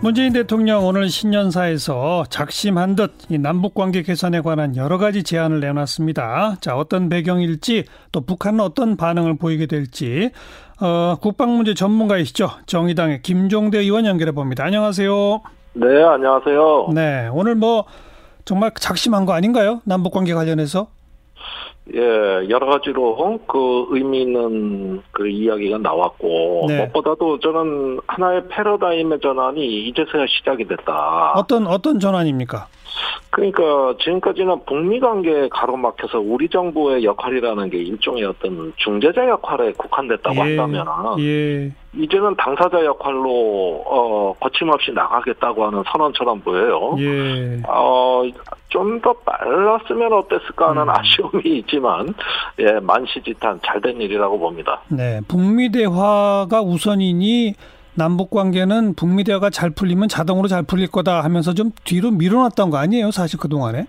문재인 0.00 0.32
대통령 0.32 0.86
오늘 0.86 1.08
신년사에서 1.08 2.24
작심한 2.30 2.94
듯 2.94 3.14
남북 3.40 3.74
관계 3.74 4.02
개선에 4.02 4.42
관한 4.42 4.76
여러 4.76 4.96
가지 4.96 5.24
제안을 5.24 5.58
내놨습니다. 5.58 6.58
자, 6.60 6.76
어떤 6.76 7.08
배경일지 7.08 7.84
또 8.12 8.20
북한은 8.20 8.60
어떤 8.60 8.96
반응을 8.96 9.38
보이게 9.38 9.66
될지 9.66 10.30
어, 10.80 11.16
국방 11.20 11.56
문제 11.56 11.74
전문가이시죠. 11.74 12.48
정의당의 12.66 13.22
김종대 13.22 13.78
의원 13.78 14.06
연결해 14.06 14.30
봅니다. 14.30 14.64
안녕하세요. 14.64 15.40
네, 15.74 16.02
안녕하세요. 16.04 16.90
네, 16.94 17.28
오늘 17.32 17.56
뭐 17.56 17.84
정말 18.44 18.70
작심한 18.78 19.26
거 19.26 19.32
아닌가요? 19.32 19.82
남북 19.84 20.12
관계 20.12 20.32
관련해서? 20.32 20.86
예, 21.94 22.00
여러 22.50 22.66
가지로 22.66 23.40
그 23.46 23.86
의미 23.90 24.22
있는 24.22 25.02
그 25.10 25.26
이야기가 25.26 25.78
나왔고 25.78 26.66
네. 26.68 26.76
무엇보다도 26.76 27.40
저는 27.40 28.00
하나의 28.06 28.42
패러다임의 28.48 29.20
전환이 29.20 29.88
이제서야 29.88 30.26
시작이 30.26 30.66
됐다. 30.66 31.32
어떤 31.34 31.66
어떤 31.66 31.98
전환입니까? 31.98 32.66
그러니까 33.30 33.94
지금까지는 34.00 34.64
북미 34.66 35.00
관계에 35.00 35.48
가로막혀서 35.50 36.18
우리 36.18 36.48
정부의 36.48 37.04
역할이라는 37.04 37.70
게 37.70 37.78
일종의 37.78 38.24
어떤 38.24 38.72
중재자 38.76 39.28
역할에 39.28 39.72
국한됐다고 39.72 40.36
예, 40.36 40.40
한다면 40.40 40.86
예. 41.20 41.72
이제는 41.94 42.36
당사자 42.36 42.84
역할로 42.84 43.82
어 43.86 44.34
거침없이 44.40 44.92
나가겠다고 44.92 45.66
하는 45.66 45.82
선언처럼 45.90 46.40
보여요. 46.40 46.96
예. 46.98 47.62
어 47.66 48.22
좀 48.70 49.00
더 49.00 49.14
빨랐으면 49.24 50.12
어땠을까 50.12 50.70
하는 50.70 50.82
음. 50.82 50.90
아쉬움이 50.90 51.42
있지만 51.60 52.12
예 52.58 52.72
만시지탄 52.80 53.60
잘된 53.64 54.00
일이라고 54.00 54.38
봅니다. 54.38 54.80
네, 54.88 55.20
북미 55.26 55.70
대화가 55.70 56.60
우선이니 56.60 57.54
남북 57.94 58.30
관계는 58.30 58.94
북미 58.94 59.24
대화가 59.24 59.48
잘 59.50 59.70
풀리면 59.70 60.08
자동으로 60.08 60.48
잘 60.48 60.62
풀릴 60.64 60.90
거다 60.90 61.24
하면서 61.24 61.54
좀 61.54 61.70
뒤로 61.84 62.10
밀어놨던 62.10 62.68
거 62.70 62.76
아니에요? 62.76 63.10
사실 63.10 63.38
그 63.40 63.48
동안에? 63.48 63.86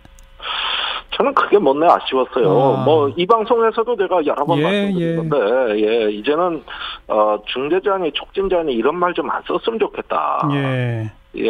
저는 1.12 1.34
그게 1.34 1.58
못내 1.58 1.86
아쉬웠어요. 1.86 2.78
아. 2.78 2.84
뭐이 2.86 3.26
방송에서도 3.26 3.96
내가 3.98 4.26
여러 4.26 4.46
번 4.46 4.58
예, 4.60 4.64
말씀드렸는데, 4.64 5.38
예. 5.76 6.06
예, 6.06 6.12
이제는 6.12 6.64
어 7.10 7.40
중대장이 7.46 8.12
촉진자니 8.14 8.74
이런 8.74 8.96
말 8.96 9.14
좀 9.14 9.30
안 9.30 9.42
썼으면 9.44 9.80
좋겠다. 9.80 10.48
예. 10.54 11.12
예, 11.36 11.48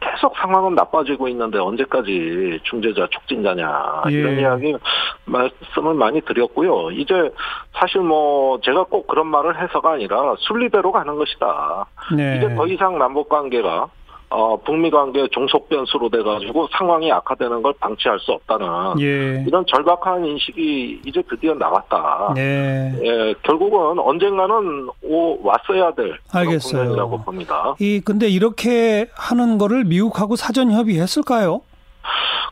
계속 0.00 0.34
상황은 0.38 0.74
나빠지고 0.74 1.28
있는데 1.28 1.58
언제까지 1.58 2.60
중재자 2.62 3.08
촉진자냐 3.10 4.02
예. 4.10 4.12
이런 4.12 4.38
이야기 4.38 4.74
말씀을 5.26 5.92
많이 5.94 6.20
드렸고요. 6.22 6.90
이제 6.92 7.30
사실 7.74 8.00
뭐 8.00 8.58
제가 8.62 8.84
꼭 8.84 9.06
그런 9.06 9.26
말을 9.26 9.60
해서가 9.62 9.92
아니라 9.92 10.34
순리대로 10.38 10.92
가는 10.92 11.14
것이다. 11.16 11.86
네. 12.16 12.36
이제 12.38 12.54
더 12.54 12.66
이상 12.66 12.98
남북 12.98 13.28
관계가 13.28 13.88
어, 14.30 14.56
북미 14.58 14.90
관계 14.90 15.26
종속 15.28 15.68
변수로 15.68 16.10
돼가지고 16.10 16.68
상황이 16.76 17.10
악화되는 17.10 17.62
걸 17.62 17.72
방치할 17.80 18.18
수 18.20 18.32
없다는 18.32 19.00
예. 19.00 19.44
이런 19.46 19.64
절박한 19.66 20.24
인식이 20.24 21.02
이제 21.06 21.22
드디어 21.28 21.54
나왔다. 21.54 22.32
네. 22.34 22.92
예, 23.02 23.34
결국은 23.42 23.98
언젠가는 23.98 24.88
오, 25.02 25.46
왔어야 25.46 25.92
될 25.92 26.18
알겠어요. 26.32 26.94
라고 26.94 27.22
봅니다. 27.22 27.74
이 27.78 28.00
근데 28.04 28.28
이렇게 28.28 29.06
하는 29.14 29.56
거를 29.56 29.84
미국하고 29.84 30.36
사전 30.36 30.72
협의했을까요? 30.72 31.62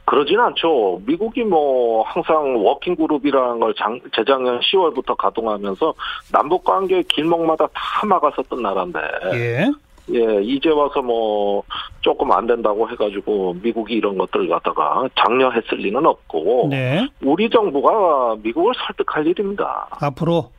그러진 0.06 0.38
않죠. 0.38 1.02
미국이 1.04 1.42
뭐 1.42 2.04
항상 2.04 2.64
working 2.64 2.94
group이라는 2.94 3.58
걸 3.58 3.74
장, 3.74 4.00
재작년 4.14 4.60
10월부터 4.60 5.16
가동하면서 5.16 5.92
남북 6.32 6.62
관계 6.64 7.02
길목마다 7.02 7.66
다 7.74 8.06
막았었던 8.06 8.62
나라인데. 8.62 9.00
예. 9.34 9.72
예, 10.14 10.42
이제 10.42 10.68
와서 10.70 11.02
뭐 11.02 11.62
조금 12.00 12.30
안 12.32 12.46
된다고 12.46 12.88
해가지고 12.88 13.56
미국이 13.62 13.94
이런 13.94 14.16
것들을 14.16 14.48
갖다가 14.48 15.08
장려했을 15.16 15.78
리는 15.78 16.04
없고 16.06 16.68
네. 16.70 17.08
우리 17.22 17.50
정부가 17.50 18.36
미국을 18.42 18.72
설득할 18.86 19.26
일입니다. 19.26 19.88
앞으로 20.00 20.50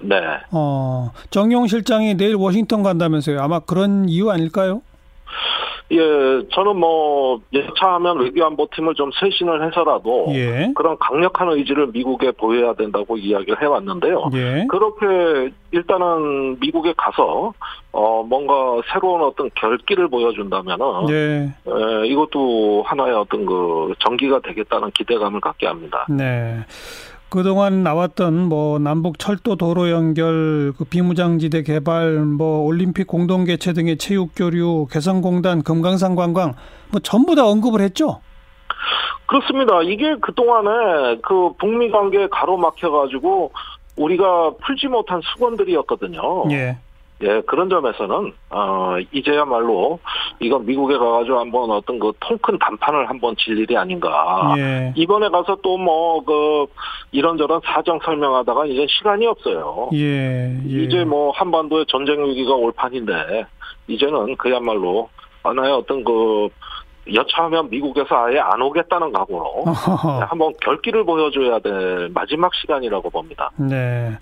네. 0.00 0.16
어, 0.52 1.10
정용 1.30 1.66
실장이 1.66 2.16
내일 2.16 2.34
워싱턴 2.34 2.82
간다면서요. 2.82 3.40
아마 3.40 3.60
그런 3.60 4.08
이유 4.08 4.30
아닐까요? 4.30 4.82
예, 5.92 5.98
저는 6.52 6.76
뭐 6.76 7.40
여차하면 7.52 8.20
외교안보팀을 8.20 8.94
좀 8.94 9.10
쇄신을 9.12 9.66
해서라도 9.66 10.26
예. 10.30 10.72
그런 10.76 10.96
강력한 10.98 11.50
의지를 11.50 11.88
미국에 11.88 12.30
보여야 12.30 12.74
된다고 12.74 13.16
이야기를 13.16 13.60
해왔는데요. 13.60 14.30
예. 14.34 14.66
그렇게 14.68 15.52
일단은 15.72 16.58
미국에 16.60 16.94
가서 16.96 17.52
어 17.92 18.22
뭔가 18.22 18.80
새로운 18.92 19.22
어떤 19.22 19.50
결기를 19.54 20.08
보여준다면은 20.08 21.08
예. 21.10 21.52
예, 21.66 22.06
이것도 22.06 22.84
하나의 22.86 23.14
어떤 23.14 23.44
그 23.44 23.92
전기가 23.98 24.40
되겠다는 24.40 24.92
기대감을 24.92 25.40
갖게 25.40 25.66
합니다. 25.66 26.06
네. 26.08 26.60
그동안 27.30 27.84
나왔던 27.84 28.48
뭐 28.48 28.78
남북 28.80 29.18
철도 29.18 29.54
도로 29.56 29.88
연결, 29.90 30.72
그 30.76 30.84
비무장지대 30.84 31.62
개발, 31.62 32.18
뭐 32.24 32.64
올림픽 32.64 33.06
공동 33.06 33.44
개최 33.44 33.72
등의 33.72 33.98
체육 33.98 34.32
교류, 34.34 34.86
개성공단, 34.90 35.62
금강산 35.62 36.16
관광 36.16 36.54
뭐 36.90 37.00
전부 37.00 37.36
다 37.36 37.46
언급을 37.46 37.80
했죠. 37.80 38.20
그렇습니다. 39.26 39.80
이게 39.82 40.16
그동안에 40.20 41.20
그 41.22 41.52
북미 41.58 41.88
관계에 41.90 42.26
가로막혀 42.32 42.90
가지고 42.90 43.52
우리가 43.96 44.50
풀지 44.64 44.88
못한 44.88 45.20
수건들이었거든요. 45.22 46.50
예. 46.50 46.78
예, 47.22 47.42
그런 47.42 47.68
점에서는 47.68 48.32
어 48.50 48.96
이제야말로 49.12 49.98
이건 50.40 50.64
미국에 50.64 50.96
가가지고 50.96 51.38
한번 51.38 51.70
어떤 51.70 51.98
그 51.98 52.12
통 52.20 52.38
큰 52.40 52.58
단판을 52.58 53.08
한번 53.10 53.36
질 53.36 53.58
일이 53.58 53.76
아닌가. 53.76 54.54
예. 54.56 54.92
이번에 54.96 55.28
가서 55.28 55.56
또 55.56 55.76
뭐 55.76 56.24
그 56.24 56.66
이런저런 57.12 57.60
사정 57.64 57.98
설명하다가 58.02 58.66
이제 58.66 58.86
시간이 58.88 59.26
없어요. 59.26 59.90
예, 59.92 60.56
예. 60.66 60.82
이제 60.84 61.04
뭐 61.04 61.30
한반도의 61.32 61.84
전쟁 61.88 62.24
위기가 62.24 62.54
올 62.54 62.72
판인데 62.72 63.44
이제는 63.88 64.36
그야말로 64.36 65.08
하나의 65.42 65.72
어떤 65.72 66.02
그 66.04 66.48
여차하면 67.14 67.70
미국에서 67.70 68.14
아예 68.26 68.38
안 68.38 68.60
오겠다는 68.62 69.12
각오로 69.12 69.64
한번 70.28 70.52
결기를 70.62 71.04
보여줘야 71.04 71.58
될 71.58 72.10
마지막 72.14 72.54
시간이라고 72.54 73.10
봅니다. 73.10 73.50
네. 73.56 74.18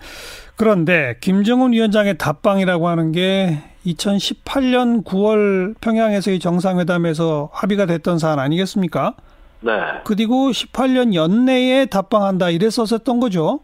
그런데 0.57 1.17
김정은 1.21 1.73
위원장의 1.73 2.19
답방이라고 2.19 2.89
하는 2.89 3.13
게 3.13 3.59
2018년 3.87 5.05
9월 5.05 5.75
평양에서의 5.81 6.41
정상회담에서 6.41 7.51
합의가 7.53 7.87
됐던 7.87 8.19
사안 8.19 8.39
아니겠습니까? 8.39 9.15
네. 9.61 9.73
그리고 10.05 10.51
18년 10.51 11.15
연내에 11.15 11.87
답방한다 11.87 12.51
이랬었었던 12.51 13.21
거죠. 13.21 13.61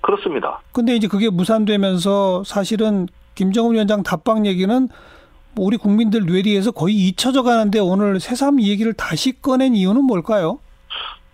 그렇습니다. 0.00 0.60
근데 0.72 0.94
이제 0.94 1.08
그게 1.08 1.28
무산되면서 1.28 2.44
사실은 2.44 3.08
김정은 3.34 3.72
위원장 3.74 4.02
답방 4.02 4.46
얘기는 4.46 4.88
뭐 5.58 5.66
우리 5.66 5.76
국민들 5.76 6.24
뇌리에서 6.24 6.70
거의 6.70 6.94
잊혀져 6.94 7.42
가는데 7.42 7.80
오늘 7.80 8.20
새삼 8.20 8.60
이 8.60 8.70
얘기를 8.70 8.94
다시 8.94 9.42
꺼낸 9.42 9.74
이유는 9.74 10.04
뭘까요? 10.04 10.60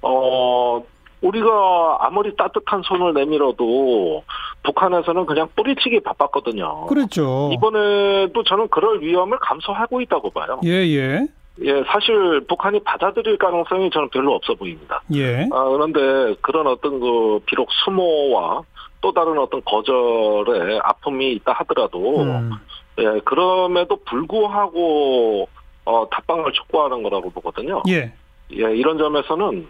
어, 0.00 0.82
우리가 1.20 1.98
아무리 2.00 2.34
따뜻한 2.34 2.82
손을 2.84 3.12
내밀어도 3.12 4.24
북한에서는 4.62 5.26
그냥 5.26 5.48
뿌리치기 5.54 6.00
바빴거든요. 6.00 6.86
그렇죠. 6.86 7.50
이번에도 7.52 8.42
저는 8.42 8.68
그럴 8.68 9.02
위험을 9.02 9.38
감소하고 9.40 10.00
있다고 10.00 10.30
봐요. 10.30 10.58
예, 10.64 10.70
예. 10.70 11.26
예, 11.62 11.84
사실 11.86 12.40
북한이 12.48 12.82
받아들일 12.82 13.36
가능성이 13.36 13.90
저는 13.90 14.08
별로 14.08 14.34
없어 14.34 14.54
보입니다. 14.54 15.02
예. 15.14 15.46
아, 15.52 15.64
그런데 15.64 16.34
그런 16.40 16.66
어떤 16.66 16.98
그 16.98 17.40
비록 17.44 17.68
수모와 17.84 18.62
또 19.02 19.12
다른 19.12 19.38
어떤 19.38 19.60
거절의 19.64 20.80
아픔이 20.82 21.32
있다 21.34 21.52
하더라도 21.52 22.22
음. 22.22 22.52
예, 22.98 23.20
그럼에도 23.24 23.96
불구하고 24.04 25.48
어 25.84 26.08
답방을 26.10 26.52
촉구하는 26.52 27.02
거라고 27.02 27.30
보거든요. 27.30 27.82
예. 27.88 28.12
예, 28.52 28.76
이런 28.76 28.98
점에서는 28.98 29.68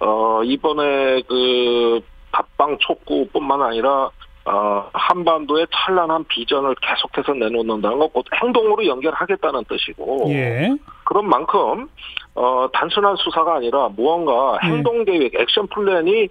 어 0.00 0.42
이번에 0.44 1.22
그 1.22 2.00
답방 2.32 2.78
촉구뿐만 2.78 3.62
아니라 3.62 4.10
어, 4.46 4.90
한반도의 4.92 5.66
찬란한 5.72 6.24
비전을 6.24 6.74
계속해서 6.74 7.32
내놓는다는 7.32 7.98
것곧 7.98 8.26
행동으로 8.42 8.86
연결하겠다는 8.86 9.64
뜻이고 9.64 10.26
예. 10.30 10.70
그런 11.04 11.28
만큼 11.28 11.88
어, 12.36 12.66
단순한 12.72 13.14
수사가 13.16 13.56
아니라 13.56 13.88
무언가 13.94 14.58
예. 14.64 14.68
행동 14.68 15.04
계획, 15.04 15.34
액션 15.36 15.68
플랜이 15.68 16.28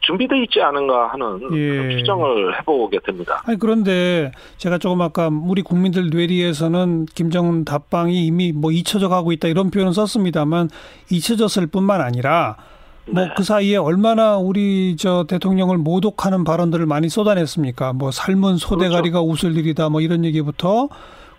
준비돼 0.00 0.42
있지 0.44 0.62
않은가 0.62 1.08
하는 1.08 1.40
예. 1.52 1.96
추정을 1.98 2.58
해보게 2.58 3.00
됩니다. 3.04 3.42
아니 3.46 3.58
그런데 3.58 4.32
제가 4.56 4.78
조금 4.78 5.02
아까 5.02 5.28
우리 5.30 5.60
국민들 5.62 6.08
뇌리에서는 6.10 7.06
김정은 7.14 7.64
답방이 7.66 8.24
이미 8.24 8.52
뭐 8.52 8.72
잊혀져 8.72 9.08
가고 9.08 9.32
있다 9.32 9.48
이런 9.48 9.70
표현을 9.70 9.92
썼습니다만 9.92 10.70
잊혀졌을 11.10 11.66
뿐만 11.66 12.00
아니라 12.00 12.56
뭐그 13.10 13.34
네. 13.38 13.42
사이에 13.42 13.76
얼마나 13.76 14.38
우리 14.38 14.96
저 14.96 15.24
대통령을 15.28 15.76
모독하는 15.76 16.44
발언들을 16.44 16.86
많이 16.86 17.08
쏟아냈습니까? 17.08 17.92
뭐 17.92 18.10
삶은 18.10 18.56
소대가리가 18.56 19.20
그렇죠. 19.20 19.30
웃을 19.30 19.56
일이다 19.58 19.90
뭐 19.90 20.00
이런 20.00 20.24
얘기부터 20.24 20.88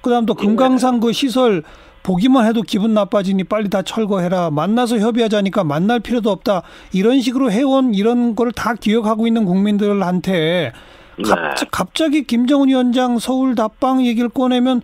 그다음 0.04 0.26
또 0.26 0.36
금강산 0.36 1.00
그 1.00 1.14
시설 1.14 1.64
보기만 2.04 2.46
해도 2.46 2.62
기분 2.62 2.94
나빠지니 2.94 3.46
빨리 3.46 3.70
다 3.70 3.82
철거해라. 3.82 4.52
만나서 4.52 5.00
협의하자니까 5.00 5.64
만날 5.64 6.02
필요도 6.02 6.30
없다. 6.30 6.64
이런 6.92 7.22
식으로 7.22 7.50
해온 7.50 7.94
이런 7.94 8.36
걸다 8.36 8.76
기억하고 8.76 9.26
있는 9.26 9.46
국민들한테 9.46 10.74
네. 11.16 11.24
갑자, 11.30 11.66
갑자기 11.72 12.24
김정은 12.26 12.68
위원장 12.68 13.18
서울 13.18 13.56
답방 13.56 14.06
얘기를 14.06 14.28
꺼내면 14.28 14.82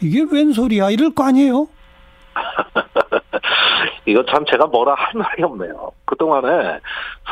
이게 0.00 0.24
웬 0.30 0.52
소리야? 0.52 0.90
이럴 0.90 1.14
거 1.14 1.24
아니에요? 1.24 1.68
이거 4.06 4.24
참 4.24 4.46
제가 4.46 4.66
뭐라 4.66 4.94
할 4.94 5.12
말이 5.14 5.42
없네요. 5.42 5.92
그동안에 6.06 6.78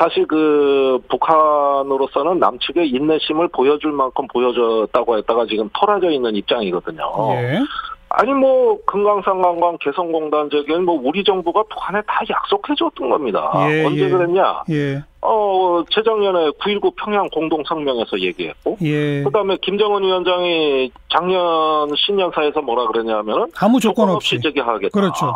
사실 0.01 0.27
그 0.27 0.99
북한으로서는 1.11 2.39
남측의 2.39 2.89
인내심을 2.89 3.49
보여줄 3.49 3.93
만큼 3.93 4.27
보여줬다고 4.29 5.19
했다가 5.19 5.45
지금 5.45 5.69
털어져 5.75 6.11
있는 6.11 6.35
입장이거든요. 6.37 7.03
예. 7.35 7.59
아니 8.09 8.33
뭐 8.33 8.79
금강산 8.87 9.41
관광 9.43 9.77
개성공단 9.79 10.49
저기는 10.51 10.85
뭐 10.85 10.99
우리 11.05 11.23
정부가 11.23 11.63
북한에 11.65 12.01
다 12.07 12.23
약속해 12.29 12.75
줬던 12.77 13.11
겁니다. 13.11 13.53
예, 13.71 13.85
언제 13.85 14.07
예. 14.07 14.09
그랬냐? 14.09 14.63
예. 14.71 15.03
어 15.21 15.85
재작년에 15.91 16.51
9.19 16.59 16.97
평양 16.97 17.29
공동 17.29 17.63
성명에서 17.63 18.19
얘기했고, 18.19 18.79
예. 18.83 19.23
그다음에 19.23 19.59
김정은 19.61 20.03
위원장이 20.03 20.91
작년 21.13 21.95
신년사에서 21.95 22.63
뭐라 22.63 22.87
그랬냐면은 22.87 23.47
아무 23.61 23.79
조건 23.79 24.09
없이, 24.09 24.37
없이 24.37 24.41
제기하겠다. 24.41 24.99
그렇죠. 24.99 25.35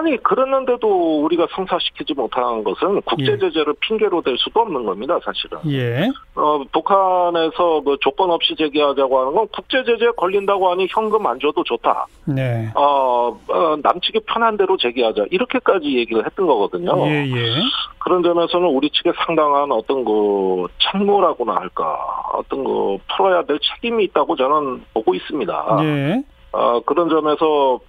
예. 0.00 0.10
아니 0.10 0.16
그랬는데도 0.22 1.22
우리가 1.24 1.46
성사시키지 1.54 2.14
못한 2.14 2.64
것은 2.64 3.02
국제 3.02 3.38
제재를 3.38 3.74
예. 3.76 3.78
핑계로 3.80 4.22
댈 4.22 4.36
수도 4.38 4.60
없는 4.60 4.84
겁니다, 4.84 5.18
사실은. 5.22 5.58
예. 5.68 6.08
어 6.34 6.62
북한에서 6.72 7.82
그 7.84 7.98
조건 8.00 8.30
없이 8.30 8.54
제기하자고 8.56 9.20
하는 9.20 9.32
건 9.34 9.46
국제 9.52 9.84
제재에 9.84 10.10
걸린다고 10.16 10.70
하니 10.70 10.86
현금 10.90 11.26
안 11.26 11.38
줘도 11.38 11.62
좋다. 11.64 12.06
네. 12.24 12.70
어, 12.74 13.38
어 13.48 13.76
남측이 13.82 14.20
편한 14.26 14.56
대로 14.56 14.76
제기하자 14.76 15.26
이렇게까지 15.30 15.86
얘기를 15.98 16.24
했던 16.24 16.46
거거든요. 16.46 17.06
예, 17.06 17.26
예. 17.26 17.54
그런 17.98 18.22
점에서는 18.22 18.66
우리 18.68 18.88
측에 18.90 19.12
상당한 19.26 19.70
어떤 19.70 20.04
그 20.04 20.66
책무라고나 20.78 21.56
할까 21.56 21.98
어떤 22.32 22.64
그 22.64 22.96
풀어야 23.14 23.42
될 23.42 23.58
책임이 23.60 24.04
있다고 24.04 24.36
저는 24.36 24.82
보고 24.94 25.14
있습니다. 25.14 25.78
예. 25.82 26.22
어, 26.52 26.80
그런 26.80 27.08
점에서 27.08 27.80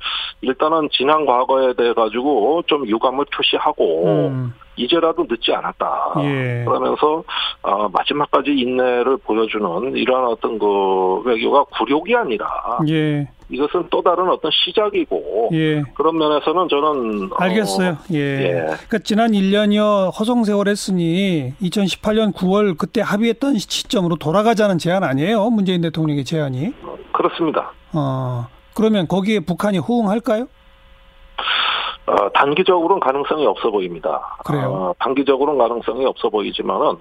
일단은 0.42 0.90
지난 0.92 1.26
과거에 1.26 1.74
대해 1.74 1.94
가지고 1.94 2.64
좀 2.68 2.88
유감을 2.88 3.26
표시하고 3.36 4.06
음. 4.30 4.54
이제라도 4.76 5.26
늦지 5.30 5.54
않았다. 5.54 6.14
예. 6.24 6.64
그러면서 6.66 7.24
어, 7.62 7.90
마지막까지 7.90 8.52
인내를 8.52 9.18
보여주는 9.18 9.96
이러한 9.96 10.26
어떤 10.26 10.58
그 10.58 11.22
외교가 11.26 11.64
굴욕이 11.66 12.16
아니라 12.16 12.48
예. 12.90 13.28
이것은 13.50 13.88
또 13.92 14.02
다른 14.02 14.30
어떤 14.30 14.50
시작이고 14.52 15.50
예. 15.54 15.84
그런 15.94 16.18
면에서는 16.18 16.70
저는 16.70 17.32
어, 17.34 17.36
알겠어요. 17.38 17.90
어, 17.92 17.98
예. 18.14 18.18
예. 18.18 18.52
그러니까 18.64 19.00
지난 19.00 19.32
1년여 19.32 20.18
허송 20.18 20.46
세월 20.46 20.68
했으니 20.68 21.54
2018년 21.62 22.34
9월 22.34 22.78
그때 22.78 23.02
합의했던 23.02 23.58
시점으로 23.58 24.16
돌아가자는 24.16 24.78
제안 24.78 25.04
아니에요? 25.04 25.50
문재인 25.50 25.82
대통령의 25.82 26.24
제안이? 26.24 26.74
그렇습니다. 27.12 27.72
어, 27.94 28.48
그러면 28.74 29.08
거기에 29.08 29.42
북한이 29.42 29.78
호응할까요? 29.80 30.48
어, 32.12 32.30
단기적으로는 32.34 33.00
가능성이 33.00 33.46
없어 33.46 33.72
보입니다. 33.72 34.20
그래요. 34.46 34.68
어, 34.70 34.94
단기적으로는 35.00 35.58
가능성이 35.58 36.06
없어 36.06 36.30
보이지만은 36.30 36.98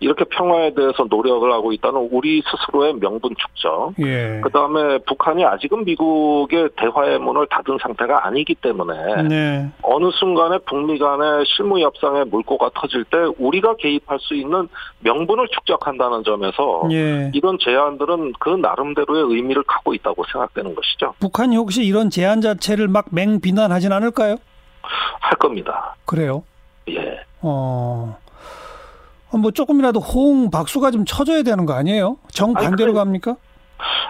이렇게 0.00 0.24
평화에 0.24 0.74
대해서 0.74 1.06
노력을 1.08 1.50
하고 1.50 1.72
있다는 1.72 2.08
우리 2.12 2.42
스스로의 2.42 2.94
명분 2.94 3.34
축적. 3.36 3.94
예. 4.00 4.40
그 4.42 4.50
다음에 4.50 4.98
북한이 5.06 5.44
아직은 5.44 5.84
미국의 5.84 6.70
대화의 6.76 7.18
문을 7.20 7.46
닫은 7.48 7.78
상태가 7.80 8.26
아니기 8.26 8.54
때문에 8.54 9.22
네. 9.22 9.70
어느 9.82 10.10
순간에 10.12 10.58
북미 10.66 10.98
간의 10.98 11.44
실무 11.46 11.80
협상의 11.80 12.26
물꼬가 12.26 12.70
터질 12.74 13.04
때 13.04 13.16
우리가 13.38 13.76
개입할 13.76 14.18
수 14.20 14.34
있는 14.34 14.68
명분을 15.00 15.48
축적한다는 15.48 16.22
점에서 16.24 16.82
예. 16.92 17.30
이런 17.32 17.58
제안들은 17.58 18.34
그 18.38 18.50
나름대로의 18.50 19.34
의미를 19.34 19.62
갖고 19.62 19.94
있다고 19.94 20.24
생각되는 20.30 20.74
것이죠. 20.74 21.14
북한이 21.20 21.56
혹시 21.56 21.82
이런 21.84 22.10
제안 22.10 22.42
자체를 22.42 22.88
막 22.88 23.06
맹비난하진 23.10 23.92
않을까요? 23.92 24.36
할 25.20 25.36
겁니다. 25.38 25.94
그래요? 26.04 26.44
예. 26.88 27.20
어. 27.40 28.18
어. 29.32 29.36
뭐 29.36 29.50
조금이라도 29.50 30.00
호응 30.00 30.50
박수가 30.50 30.90
좀 30.90 31.04
쳐줘야 31.04 31.42
되는 31.42 31.66
거 31.66 31.74
아니에요? 31.74 32.18
정 32.30 32.52
반대로 32.52 32.94
갑니까? 32.94 33.36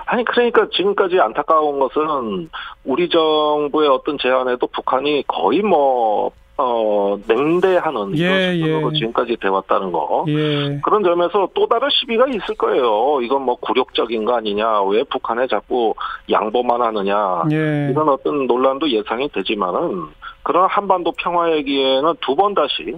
아니 0.07 0.25
그러니까 0.25 0.69
지금까지 0.73 1.21
안타까운 1.21 1.79
것은 1.79 2.51
우리 2.85 3.09
정부의 3.09 3.89
어떤 3.89 4.19
제안에도 4.19 4.67
북한이 4.67 5.25
거의 5.29 5.63
뭐 5.63 6.33
어, 6.63 7.17
냉대하는 7.27 8.17
예, 8.19 8.55
이런 8.55 8.95
예. 8.95 8.99
지금까지 8.99 9.37
돼왔다는 9.41 9.93
거. 9.93 10.25
예. 10.29 10.79
그런 10.85 11.03
점에서 11.03 11.49
또 11.55 11.67
다른 11.67 11.89
시비가 11.91 12.27
있을 12.29 12.55
거예요. 12.57 13.21
이건 13.23 13.43
뭐 13.43 13.57
굴욕적인 13.57 14.25
거 14.25 14.37
아니냐. 14.37 14.83
왜 14.83 15.03
북한에 15.05 15.47
자꾸 15.47 15.95
양보만 16.31 16.81
하느냐. 16.83 17.43
예. 17.51 17.89
이런 17.91 18.09
어떤 18.09 18.47
논란도 18.47 18.91
예상이 18.91 19.29
되지만은 19.31 20.05
그런 20.43 20.69
한반도 20.69 21.13
평화 21.19 21.51
얘기에는 21.53 22.15
두 22.21 22.35
번 22.35 22.55
다시 22.55 22.95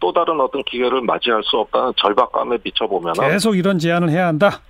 또 0.00 0.12
다른 0.12 0.40
어떤 0.40 0.62
기회를 0.64 1.00
맞이할 1.02 1.42
수 1.44 1.56
없다는 1.58 1.92
절박감에 1.96 2.58
비춰보면 2.58 3.14
계속 3.14 3.56
이런 3.56 3.78
제안을 3.78 4.10
해야 4.10 4.26
한다. 4.26 4.60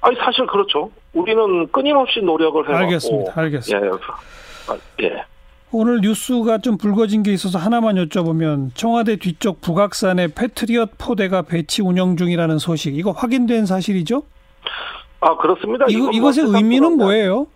아니 0.00 0.16
사실 0.16 0.46
그렇죠. 0.46 0.90
우리는 1.12 1.66
끊임없이 1.70 2.20
노력을 2.20 2.66
해왔고. 2.66 2.84
알겠습니다. 2.84 3.32
알겠습니다. 3.40 3.86
예. 3.86 3.90
아, 4.72 4.76
예. 5.02 5.24
오늘 5.72 6.00
뉴스가 6.00 6.58
좀 6.58 6.76
불거진 6.76 7.22
게 7.22 7.32
있어서 7.32 7.58
하나만 7.58 7.94
여쭤보면 7.94 8.74
청와대 8.74 9.16
뒤쪽 9.16 9.60
북악산에 9.60 10.28
패트리엇 10.34 10.98
포대가 10.98 11.42
배치 11.42 11.80
운영 11.80 12.16
중이라는 12.16 12.58
소식 12.58 12.96
이거 12.96 13.12
확인된 13.12 13.66
사실이죠? 13.66 14.24
아 15.20 15.36
그렇습니다. 15.36 15.86
이거, 15.88 16.10
이것의 16.10 16.56
의미는 16.56 16.96
뭐예요? 16.96 17.46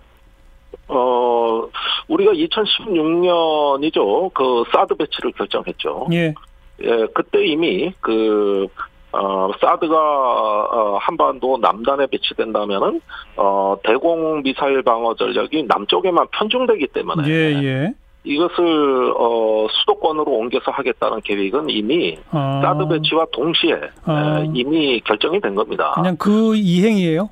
어, 0.89 1.69
우리가 2.09 2.33
2016년이죠. 2.33 4.33
그 4.33 4.65
사드 4.73 4.95
배치를 4.95 5.33
결정했죠. 5.33 6.07
예. 6.13 6.35
예, 6.83 7.07
그때 7.15 7.45
이미 7.45 7.93
그 8.01 8.67
어, 9.13 9.51
사드가 9.61 9.95
어, 9.97 10.99
한반도 11.01 11.57
남단에 11.59 12.07
배치된다면은 12.09 13.01
어, 13.37 13.77
대공 13.85 14.43
미사일 14.43 14.83
방어 14.83 15.15
전력이 15.15 15.65
남쪽에만 15.65 16.27
편중되기 16.33 16.89
때문에 16.89 17.29
예, 17.29 17.63
예. 17.63 17.95
이것을 18.25 19.13
어, 19.19 19.67
수도권으로 19.71 20.33
옮겨서 20.33 20.71
하겠다는 20.71 21.21
계획은 21.23 21.69
이미 21.69 22.19
아. 22.31 22.61
사드 22.65 22.89
배치와 22.89 23.27
동시에 23.33 23.75
아. 24.05 24.41
에, 24.41 24.51
이미 24.55 25.01
결정이 25.01 25.41
된 25.41 25.55
겁니다. 25.55 25.93
그냥 25.95 26.17
그 26.17 26.57
이행이에요? 26.57 27.29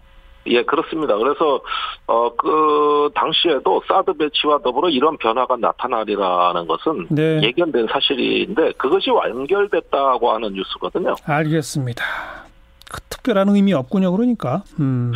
예, 0.47 0.63
그렇습니다. 0.65 1.17
그래서 1.17 1.61
어 2.07 2.31
그 2.37 3.11
당시에도 3.15 3.81
사드 3.87 4.15
배치와 4.15 4.59
더불어 4.59 4.89
이런 4.89 5.17
변화가 5.19 5.57
나타나리라는 5.57 6.67
것은 6.67 7.07
네. 7.11 7.41
예견된 7.43 7.87
사실인데 7.91 8.73
그것이 8.73 9.11
완결됐다고 9.11 10.33
하는 10.33 10.53
뉴스거든요. 10.53 11.15
알겠습니다. 11.25 12.05
그 12.93 13.01
특별한 13.09 13.49
의미 13.49 13.73
없군요. 13.73 14.13
그러니까. 14.13 14.63
음. 14.79 15.13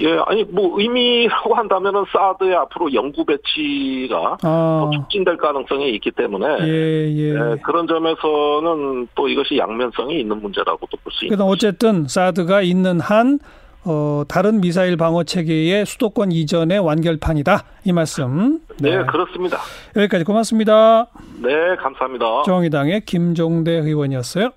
예, 0.00 0.18
아니 0.26 0.44
뭐 0.44 0.78
의미라고 0.78 1.54
한다면은 1.54 2.04
사드의 2.12 2.54
앞으로 2.54 2.92
영구 2.92 3.24
배치가 3.24 4.36
아. 4.42 4.80
더 4.84 4.90
촉진될 4.90 5.38
가능성이 5.38 5.90
있기 5.94 6.10
때문에 6.10 6.46
예, 6.60 7.10
예. 7.16 7.30
예, 7.30 7.56
그런 7.62 7.86
점에서는 7.86 9.08
또 9.14 9.28
이것이 9.28 9.56
양면성이 9.56 10.20
있는 10.20 10.40
문제라고도 10.40 10.96
볼 10.98 11.12
수 11.16 11.24
있습니다. 11.24 11.44
어쨌든 11.44 12.06
사드가 12.06 12.62
있는 12.62 13.00
한 13.00 13.38
어, 13.84 14.24
다른 14.28 14.60
미사일 14.60 14.96
방어 14.96 15.22
체계의 15.22 15.86
수도권 15.86 16.32
이전의 16.32 16.80
완결판이다. 16.80 17.62
이 17.84 17.92
말씀. 17.92 18.60
네, 18.80 18.96
네 18.96 19.04
그렇습니다. 19.06 19.58
여기까지 19.94 20.24
고맙습니다. 20.24 21.06
네, 21.40 21.76
감사합니다. 21.78 22.42
정의당의 22.44 23.02
김종대 23.04 23.70
의원이었어요. 23.70 24.50